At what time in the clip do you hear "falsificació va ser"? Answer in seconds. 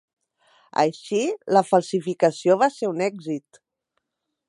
1.73-2.93